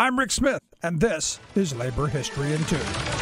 [0.00, 2.78] I'm Rick Smith, and this is Labor History in Two.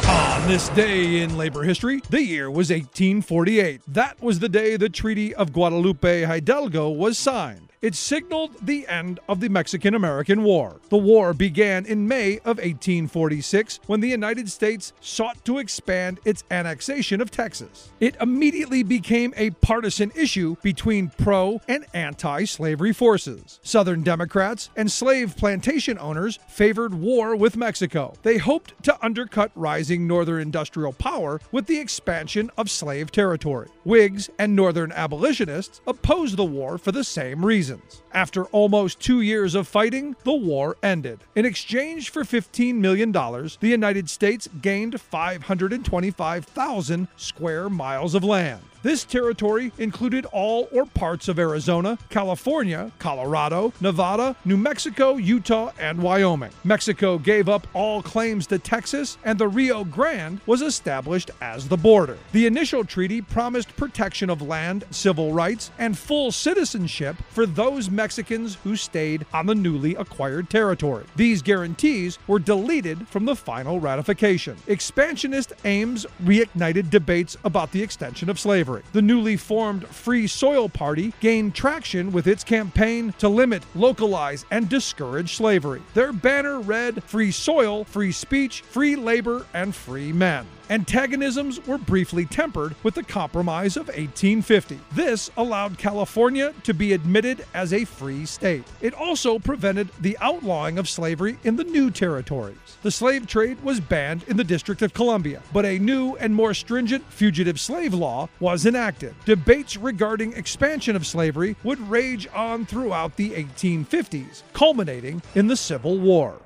[0.07, 3.81] On this day in labor history, the year was 1848.
[3.87, 7.66] That was the day the Treaty of Guadalupe Hidalgo was signed.
[7.79, 10.77] It signaled the end of the Mexican American War.
[10.89, 16.43] The war began in May of 1846 when the United States sought to expand its
[16.49, 17.91] annexation of Texas.
[17.99, 23.59] It immediately became a partisan issue between pro and anti slavery forces.
[23.61, 28.15] Southern Democrats and slave plantation owners favored war with Mexico.
[28.23, 33.67] They hoped to undercut rising Northern industrial power with the expansion of slave territory.
[33.83, 37.66] Whigs and Northern abolitionists opposed the war for the same reason
[38.11, 41.19] After almost two years of fighting, the war ended.
[41.35, 48.63] In exchange for $15 million, the United States gained 525,000 square miles of land.
[48.87, 56.01] This territory included all or parts of Arizona, California, Colorado, Nevada, New Mexico, Utah, and
[56.01, 56.51] Wyoming.
[56.63, 61.75] Mexico gave up all claims to Texas, and the Rio Grande was established as the
[61.75, 62.17] border.
[62.31, 68.55] The initial treaty promised protection of land, civil rights, and full citizenship for those Mexicans
[68.63, 71.03] who stayed on the newly acquired territory.
[71.17, 74.55] These guarantees were deleted from the final ratification.
[74.65, 81.13] Expansionist aims reignited debates about the extension of slavery The newly formed Free Soil Party
[81.19, 85.81] gained traction with its campaign to limit, localize, and discourage slavery.
[85.93, 90.45] Their banner read Free Soil, Free Speech, Free Labor, and Free Men.
[90.69, 94.77] Antagonisms were briefly tempered with the Compromise of 1850.
[94.93, 98.65] This allowed California to be admitted as a free state.
[98.81, 102.57] It also prevented the outlawing of slavery in the new territories.
[102.81, 106.53] The slave trade was banned in the District of Columbia, but a new and more
[106.53, 109.15] stringent fugitive slave law was enacted.
[109.25, 115.97] Debates regarding expansion of slavery would rage on throughout the 1850s, culminating in the Civil
[115.97, 116.39] War.